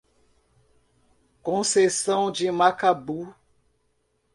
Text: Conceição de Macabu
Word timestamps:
Conceição 1.43 2.31
de 2.31 2.49
Macabu 2.51 3.35